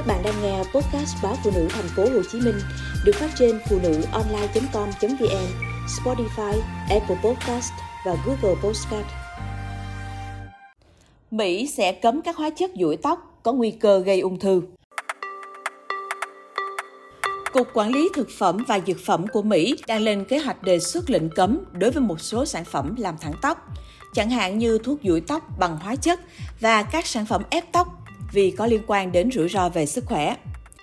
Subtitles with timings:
[0.00, 2.54] Các bạn đang nghe podcast báo phụ nữ thành phố Hồ Chí Minh
[3.04, 5.46] được phát trên phụ nữ online.com.vn,
[5.86, 7.72] Spotify, Apple Podcast
[8.06, 9.06] và Google Podcast.
[11.30, 14.62] Mỹ sẽ cấm các hóa chất duỗi tóc có nguy cơ gây ung thư.
[17.52, 20.78] Cục Quản lý Thực phẩm và Dược phẩm của Mỹ đang lên kế hoạch đề
[20.78, 23.58] xuất lệnh cấm đối với một số sản phẩm làm thẳng tóc,
[24.14, 26.20] chẳng hạn như thuốc duỗi tóc bằng hóa chất
[26.60, 27.99] và các sản phẩm ép tóc
[28.32, 30.36] vì có liên quan đến rủi ro về sức khỏe.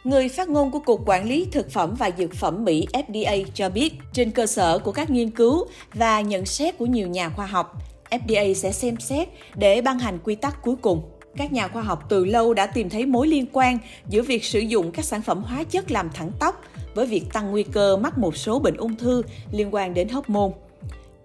[0.04, 3.70] Người phát ngôn của Cục Quản lý Thực phẩm và Dược phẩm Mỹ FDA cho
[3.70, 7.46] biết, trên cơ sở của các nghiên cứu và nhận xét của nhiều nhà khoa
[7.46, 11.02] học, FDA sẽ xem xét để ban hành quy tắc cuối cùng.
[11.38, 13.78] Các nhà khoa học từ lâu đã tìm thấy mối liên quan
[14.10, 16.62] giữa việc sử dụng các sản phẩm hóa chất làm thẳng tóc
[16.96, 19.22] với việc tăng nguy cơ mắc một số bệnh ung thư
[19.52, 20.52] liên quan đến hormone,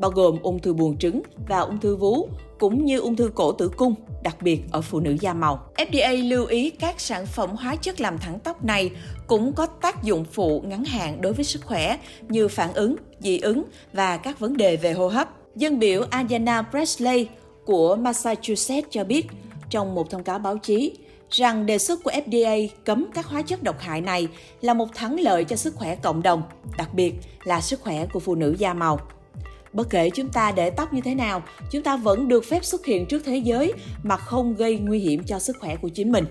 [0.02, 3.52] bao gồm ung thư buồng trứng và ung thư vú, cũng như ung thư cổ
[3.52, 5.66] tử cung, đặc biệt ở phụ nữ da màu.
[5.77, 8.91] FDA lưu ý các sản phẩm hóa chất làm thẳng tóc này
[9.27, 13.39] cũng có tác dụng phụ ngắn hạn đối với sức khỏe như phản ứng, dị
[13.39, 15.28] ứng và các vấn đề về hô hấp.
[15.56, 17.28] Dân biểu Ayanna Presley
[17.64, 19.27] của Massachusetts cho biết
[19.70, 20.92] trong một thông cáo báo chí
[21.31, 24.28] rằng đề xuất của FDA cấm các hóa chất độc hại này
[24.61, 26.42] là một thắng lợi cho sức khỏe cộng đồng,
[26.78, 29.00] đặc biệt là sức khỏe của phụ nữ da màu.
[29.73, 32.87] Bất kể chúng ta để tóc như thế nào, chúng ta vẫn được phép xuất
[32.87, 36.25] hiện trước thế giới mà không gây nguy hiểm cho sức khỏe của chính mình.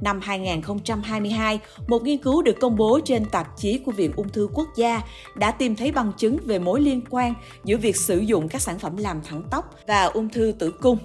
[0.00, 4.48] Năm 2022, một nghiên cứu được công bố trên tạp chí của Viện Ung thư
[4.54, 5.02] Quốc gia
[5.36, 8.78] đã tìm thấy bằng chứng về mối liên quan giữa việc sử dụng các sản
[8.78, 10.98] phẩm làm thẳng tóc và ung thư tử cung.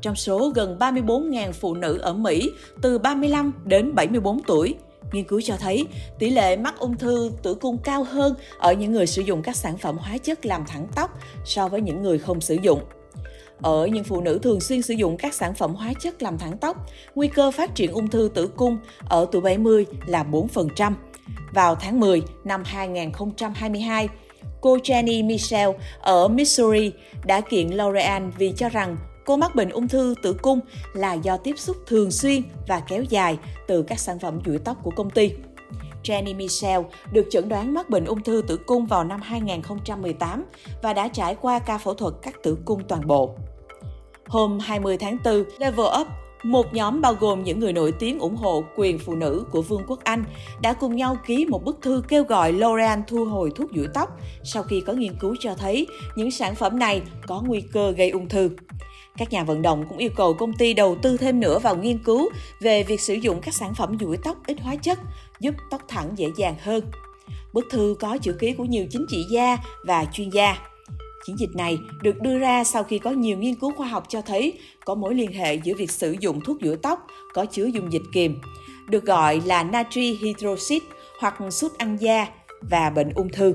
[0.00, 2.50] Trong số gần 34.000 phụ nữ ở Mỹ
[2.82, 4.74] từ 35 đến 74 tuổi,
[5.12, 5.86] Nghiên cứu cho thấy
[6.18, 9.56] tỷ lệ mắc ung thư tử cung cao hơn ở những người sử dụng các
[9.56, 12.80] sản phẩm hóa chất làm thẳng tóc so với những người không sử dụng.
[13.62, 16.58] Ở những phụ nữ thường xuyên sử dụng các sản phẩm hóa chất làm thẳng
[16.58, 16.76] tóc,
[17.14, 20.92] nguy cơ phát triển ung thư tử cung ở tuổi 70 là 4%.
[21.52, 24.08] Vào tháng 10 năm 2022,
[24.60, 26.92] cô Jenny Michelle ở Missouri
[27.26, 30.60] đã kiện L'Oreal vì cho rằng Cô mắc bệnh ung thư tử cung
[30.94, 34.76] là do tiếp xúc thường xuyên và kéo dài từ các sản phẩm duỗi tóc
[34.82, 35.30] của công ty.
[36.04, 40.44] Jenny Michelle được chẩn đoán mắc bệnh ung thư tử cung vào năm 2018
[40.82, 43.34] và đã trải qua ca phẫu thuật cắt tử cung toàn bộ.
[44.26, 46.06] Hôm 20 tháng 4, Level Up,
[46.44, 49.82] một nhóm bao gồm những người nổi tiếng ủng hộ quyền phụ nữ của Vương
[49.86, 50.24] quốc Anh
[50.62, 54.08] đã cùng nhau ký một bức thư kêu gọi L'Oreal thu hồi thuốc duỗi tóc
[54.44, 55.86] sau khi có nghiên cứu cho thấy
[56.16, 58.50] những sản phẩm này có nguy cơ gây ung thư.
[59.18, 61.98] Các nhà vận động cũng yêu cầu công ty đầu tư thêm nữa vào nghiên
[61.98, 62.30] cứu
[62.60, 64.98] về việc sử dụng các sản phẩm duỗi tóc ít hóa chất,
[65.40, 66.90] giúp tóc thẳng dễ dàng hơn.
[67.52, 70.56] Bức thư có chữ ký của nhiều chính trị gia và chuyên gia.
[71.26, 74.22] Chiến dịch này được đưa ra sau khi có nhiều nghiên cứu khoa học cho
[74.22, 74.52] thấy
[74.84, 78.02] có mối liên hệ giữa việc sử dụng thuốc dưỡng tóc có chứa dung dịch
[78.12, 78.40] kiềm,
[78.88, 80.86] được gọi là natri hydroxide
[81.20, 82.26] hoặc sút ăn da
[82.70, 83.54] và bệnh ung thư.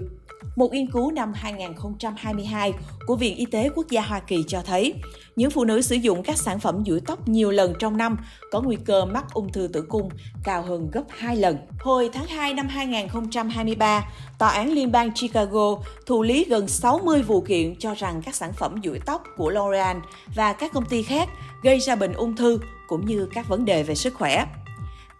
[0.56, 2.74] Một nghiên cứu năm 2022
[3.08, 4.94] của Viện Y tế Quốc gia Hoa Kỳ cho thấy,
[5.36, 8.18] những phụ nữ sử dụng các sản phẩm duỗi tóc nhiều lần trong năm
[8.52, 10.10] có nguy cơ mắc ung thư tử cung
[10.44, 11.58] cao hơn gấp 2 lần.
[11.80, 14.06] Hồi tháng 2 năm 2023,
[14.40, 18.54] Tòa án Liên bang Chicago thụ lý gần 60 vụ kiện cho rằng các sản
[18.54, 20.00] phẩm duỗi tóc của L'Oreal
[20.36, 21.30] và các công ty khác
[21.64, 24.46] gây ra bệnh ung thư cũng như các vấn đề về sức khỏe.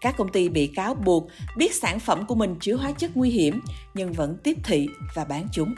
[0.02, 1.28] Các công ty bị cáo buộc
[1.58, 3.62] biết sản phẩm của mình chứa hóa chất nguy hiểm
[3.94, 5.76] nhưng vẫn tiếp thị và bán chúng.